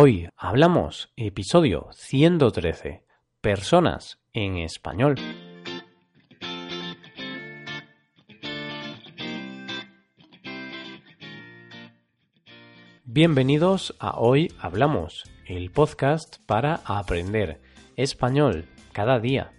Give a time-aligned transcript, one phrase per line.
[0.00, 3.02] Hoy hablamos episodio 113,
[3.40, 5.16] personas en español.
[13.04, 17.60] Bienvenidos a Hoy Hablamos, el podcast para aprender
[17.96, 19.50] español cada día.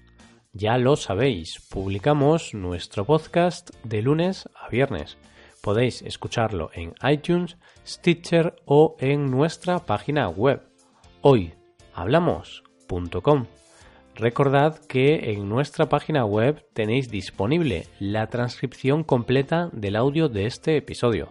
[0.54, 5.18] Ya lo sabéis, publicamos nuestro podcast de lunes a viernes.
[5.62, 10.64] Podéis escucharlo en iTunes, Stitcher o en nuestra página web
[11.22, 13.46] hoyhablamos.com.
[14.16, 20.78] Recordad que en nuestra página web tenéis disponible la transcripción completa del audio de este
[20.78, 21.30] episodio.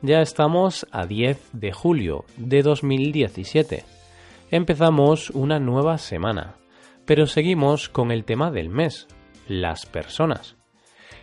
[0.00, 3.84] Ya estamos a 10 de julio de 2017.
[4.50, 6.54] Empezamos una nueva semana,
[7.04, 9.08] pero seguimos con el tema del mes,
[9.48, 10.57] las personas.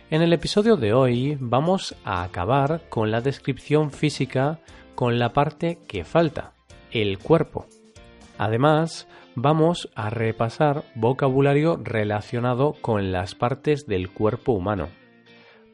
[0.08, 4.60] En el episodio de hoy vamos a acabar con la descripción física
[4.94, 6.52] con la parte que falta,
[6.92, 7.66] el cuerpo.
[8.38, 14.90] Además, vamos a repasar vocabulario relacionado con las partes del cuerpo humano.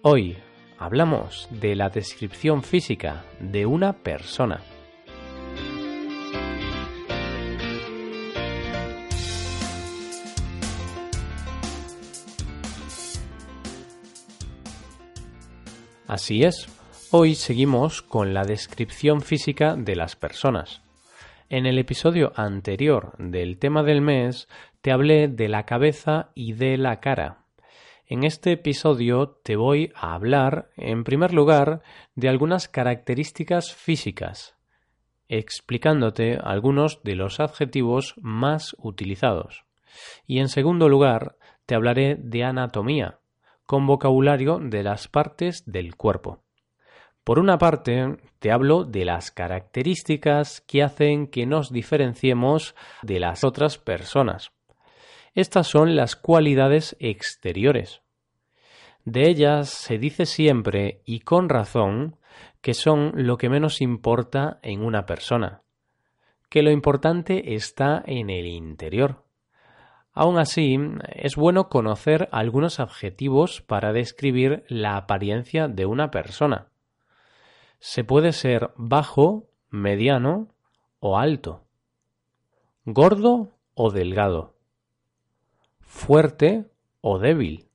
[0.01, 0.39] Hoy
[0.78, 4.62] hablamos de la descripción física de una persona.
[16.13, 16.69] Así es,
[17.11, 20.83] hoy seguimos con la descripción física de las personas.
[21.49, 24.47] En el episodio anterior del tema del mes
[24.83, 27.47] te hablé de la cabeza y de la cara.
[28.05, 31.81] En este episodio te voy a hablar, en primer lugar,
[32.15, 34.55] de algunas características físicas,
[35.31, 39.65] explicándote algunos de los adjetivos más utilizados.
[40.27, 43.22] Y en segundo lugar, te hablaré de anatomía,
[43.73, 46.42] con vocabulario de las partes del cuerpo.
[47.25, 53.45] Por una parte, te hablo de las características que hacen que nos diferenciemos de las
[53.45, 54.53] otras personas.
[55.34, 58.03] Estas son las cualidades exteriores.
[59.06, 62.19] De ellas se dice siempre, y con razón,
[62.60, 65.62] que son lo que menos importa en una persona,
[66.50, 69.25] que lo importante está en el interior.
[70.15, 70.78] Aún así,
[71.15, 76.69] es bueno conocer algunos adjetivos para describir la apariencia de una persona.
[77.78, 80.49] Se puede ser bajo, mediano
[81.01, 81.65] o alto,
[82.84, 84.55] gordo o delgado,
[85.81, 86.71] fuerte
[87.01, 87.71] o débil,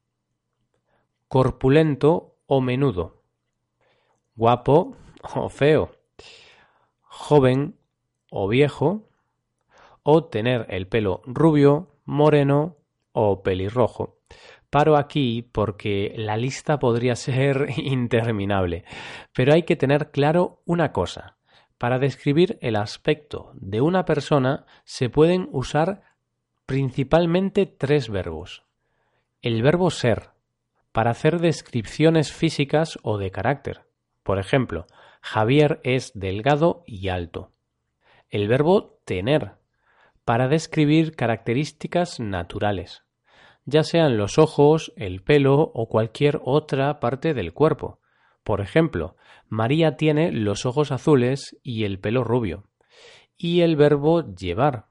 [1.28, 3.24] corpulento o menudo,
[4.36, 4.96] guapo
[5.36, 5.92] o feo,
[7.02, 7.80] joven
[8.30, 9.09] o viejo,
[10.03, 12.78] o tener el pelo rubio, moreno
[13.12, 14.18] o pelirrojo.
[14.72, 18.84] Paro aquí porque la lista podría ser interminable,
[19.34, 21.38] pero hay que tener claro una cosa.
[21.78, 26.01] Para describir el aspecto de una persona se pueden usar
[26.66, 28.63] principalmente tres verbos.
[29.44, 30.31] El verbo ser,
[30.91, 33.85] para hacer descripciones físicas o de carácter.
[34.23, 34.88] Por ejemplo,
[35.22, 37.51] Javier es delgado y alto.
[38.29, 39.53] El verbo tener,
[40.28, 43.06] para describir características naturales,
[43.64, 48.02] ya sean los ojos, el pelo o cualquier otra parte del cuerpo.
[48.44, 49.16] Por ejemplo,
[49.48, 52.66] María tiene los ojos azules y el pelo rubio.
[53.38, 54.88] Y el verbo llevar,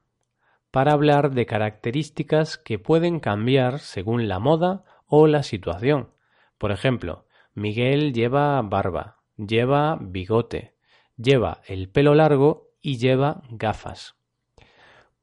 [0.71, 6.13] para hablar de características que pueden cambiar según la moda o la situación.
[6.57, 10.77] Por ejemplo, Miguel lleva barba, lleva bigote,
[11.19, 14.17] lleva el pelo largo y lleva gafas.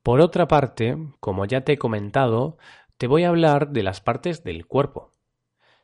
[0.04, 2.58] Por otra parte, como ya te he comentado,
[2.98, 5.14] te voy a hablar de las partes del cuerpo.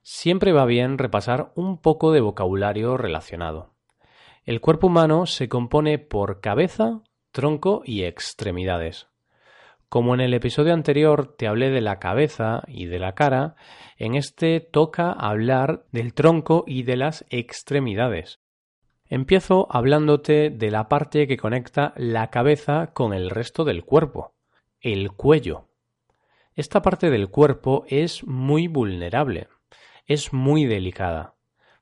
[0.01, 3.73] Siempre va bien repasar un poco de vocabulario relacionado.
[4.43, 9.07] El cuerpo humano se compone por cabeza, tronco y extremidades.
[9.87, 13.55] Como en el episodio anterior te hablé de la cabeza y de la cara,
[13.97, 18.41] en este toca hablar del tronco y de las extremidades.
[19.09, 24.35] Empiezo hablándote de la parte que conecta la cabeza con el resto del cuerpo,
[24.81, 25.67] el cuello.
[26.53, 29.47] Esta parte del cuerpo es muy vulnerable,
[30.05, 31.33] es muy delicada.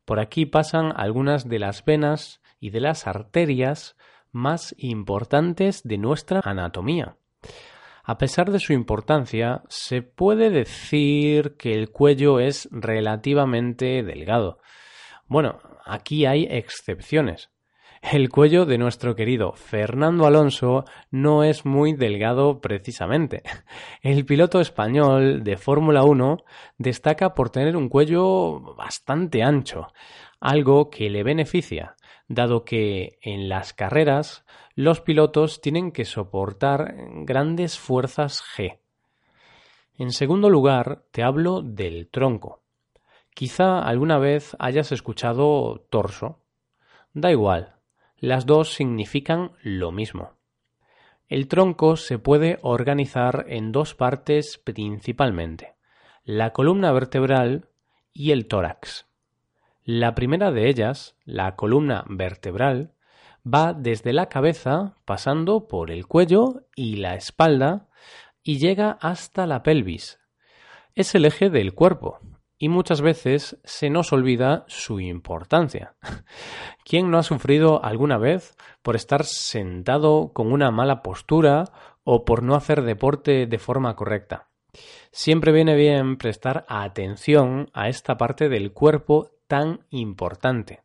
[0.05, 3.97] Por aquí pasan algunas de las venas y de las arterias
[4.31, 7.17] más importantes de nuestra anatomía.
[8.05, 14.59] A pesar de su importancia, se puede decir que el cuello es relativamente delgado.
[15.27, 17.49] Bueno, aquí hay excepciones.
[18.01, 23.41] El cuello de nuestro querido Fernando Alonso no es muy delgado precisamente.
[24.01, 26.37] El piloto español de Fórmula 1
[26.77, 29.87] destaca por tener un cuello bastante ancho,
[30.39, 31.95] algo que le beneficia,
[32.27, 34.45] dado que en las carreras
[34.75, 36.93] los pilotos tienen que soportar
[37.25, 38.79] grandes fuerzas G.
[39.97, 42.66] En segundo lugar, te hablo del tronco.
[43.37, 46.39] Quizá alguna vez hayas escuchado torso.
[47.13, 47.75] Da igual,
[48.17, 50.31] las dos significan lo mismo.
[51.27, 55.75] El tronco se puede organizar en dos partes principalmente,
[56.23, 57.69] la columna vertebral
[58.11, 59.05] y el tórax.
[59.83, 62.95] La primera de ellas, la columna vertebral,
[63.45, 67.87] va desde la cabeza pasando por el cuello y la espalda
[68.41, 70.19] y llega hasta la pelvis.
[70.95, 72.19] Es el eje del cuerpo
[72.57, 75.95] y muchas veces se nos olvida su importancia.
[76.83, 81.65] ¿Quién no ha sufrido alguna vez por estar sentado con una mala postura
[82.03, 84.49] o por no hacer deporte de forma correcta?
[85.11, 90.83] Siempre viene bien prestar atención a esta parte del cuerpo tan importante.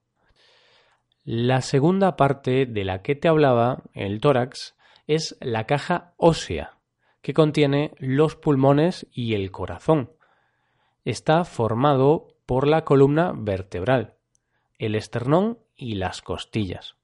[1.25, 4.75] La segunda parte de la que te hablaba, el tórax,
[5.07, 6.79] es la caja ósea
[7.21, 10.11] que contiene los pulmones y el corazón.
[11.05, 14.15] Está formado por la columna vertebral,
[14.79, 16.95] el esternón y las costillas.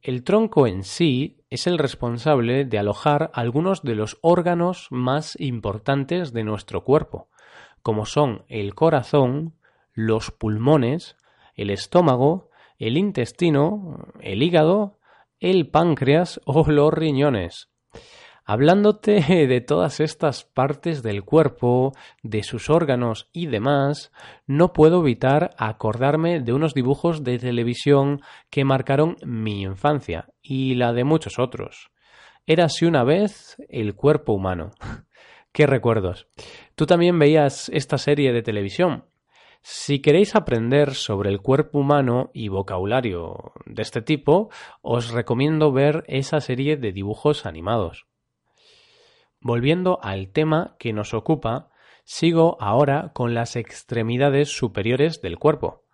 [0.00, 6.32] El tronco en sí es el responsable de alojar algunos de los órganos más importantes
[6.32, 7.28] de nuestro cuerpo,
[7.82, 9.54] como son el corazón,
[9.92, 11.16] los pulmones,
[11.54, 12.48] el estómago,
[12.78, 14.98] el intestino, el hígado,
[15.38, 17.68] el páncreas o los riñones.
[18.46, 21.92] Hablándote de todas estas partes del cuerpo,
[22.22, 24.12] de sus órganos y demás,
[24.46, 28.20] no puedo evitar acordarme de unos dibujos de televisión
[28.50, 31.90] que marcaron mi infancia y la de muchos otros.
[32.46, 34.72] Érase una vez el cuerpo humano.
[35.52, 36.28] ¡Qué recuerdos!
[36.74, 39.06] ¿Tú también veías esta serie de televisión?
[39.62, 44.50] Si queréis aprender sobre el cuerpo humano y vocabulario de este tipo,
[44.82, 48.04] os recomiendo ver esa serie de dibujos animados.
[49.44, 51.68] Volviendo al tema que nos ocupa,
[52.02, 55.84] sigo ahora con las extremidades superiores del cuerpo.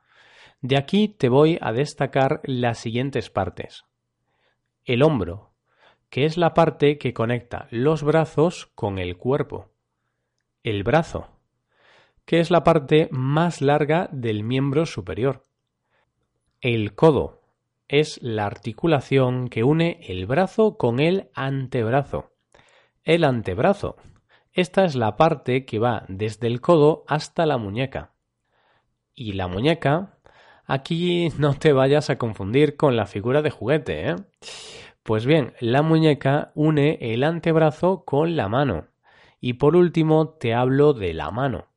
[0.61, 3.87] De aquí te voy a destacar las siguientes partes.
[4.85, 5.51] El hombro,
[6.11, 9.73] que es la parte que conecta los brazos con el cuerpo.
[10.63, 11.27] El brazo,
[12.27, 15.43] que es la parte más larga del miembro superior.
[16.61, 17.43] El codo,
[17.89, 22.30] es la articulación que une el brazo con el antebrazo.
[23.05, 23.97] El antebrazo.
[24.53, 28.13] Esta es la parte que va desde el codo hasta la muñeca.
[29.15, 30.19] Y la muñeca,
[30.67, 34.17] aquí no te vayas a confundir con la figura de juguete, ¿eh?
[35.03, 38.89] Pues bien, la muñeca une el antebrazo con la mano.
[39.41, 41.69] Y por último te hablo de la mano.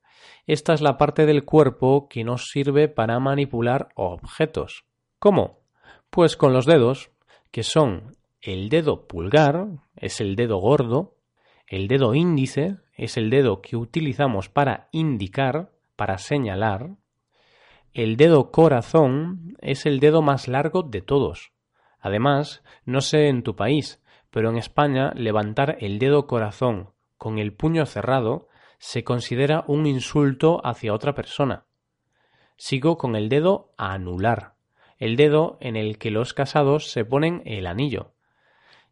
[0.45, 4.83] Esta es la parte del cuerpo que nos sirve para manipular objetos.
[5.19, 5.61] ¿Cómo?
[6.09, 7.11] Pues con los dedos,
[7.49, 11.15] que son el dedo pulgar, es el dedo gordo,
[11.65, 16.97] el dedo índice es el dedo que utilizamos para indicar, para señalar,
[17.93, 21.53] el dedo corazón es el dedo más largo de todos.
[22.01, 27.53] Además, no sé en tu país, pero en España levantar el dedo corazón con el
[27.53, 31.65] puño cerrado se considera un insulto hacia otra persona.
[32.57, 34.55] Sigo con el dedo anular,
[34.97, 38.12] el dedo en el que los casados se ponen el anillo,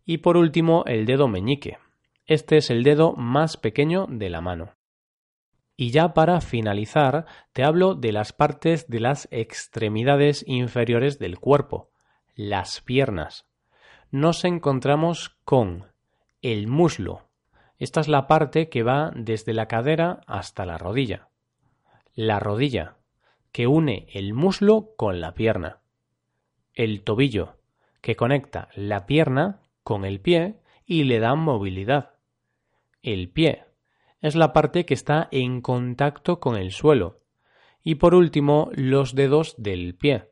[0.06, 1.78] y por último el dedo meñique.
[2.26, 4.74] Este es el dedo más pequeño de la mano.
[5.76, 11.90] Y ya para finalizar, te hablo de las partes de las extremidades inferiores del cuerpo,
[12.36, 13.48] las piernas.
[14.12, 15.88] Nos encontramos con
[16.42, 17.30] el muslo.
[17.80, 21.30] Esta es la parte que va desde la cadera hasta la rodilla.
[22.14, 22.98] La rodilla,
[23.52, 25.80] que une el muslo con la pierna.
[26.74, 27.56] El tobillo,
[28.02, 32.16] que conecta la pierna con el pie y le da movilidad.
[33.02, 33.66] El pie
[34.22, 37.22] es la parte que está en contacto con el suelo.
[37.84, 40.30] Y por último, los dedos del pie,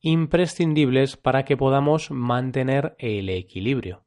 [0.00, 4.04] imprescindibles para que podamos mantener el equilibrio.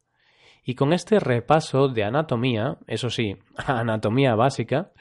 [0.64, 4.94] Y con este repaso de anatomía, eso sí, anatomía básica,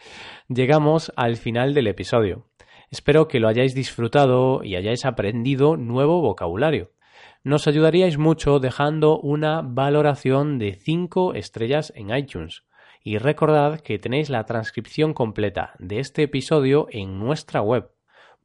[0.48, 2.48] llegamos al final del episodio.
[2.90, 6.93] Espero que lo hayáis disfrutado y hayáis aprendido nuevo vocabulario
[7.44, 12.64] nos ayudaríais mucho dejando una valoración de 5 estrellas en iTunes.
[13.02, 17.90] Y recordad que tenéis la transcripción completa de este episodio en nuestra web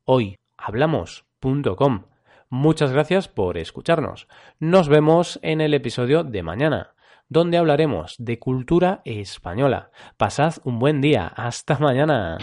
[0.04, 2.04] hoyhablamos.com.
[2.50, 4.28] Muchas gracias por escucharnos.
[4.60, 6.94] Nos vemos en el episodio de mañana,
[7.30, 9.92] donde hablaremos de cultura española.
[10.18, 11.28] Pasad un buen día.
[11.28, 12.38] Hasta mañana.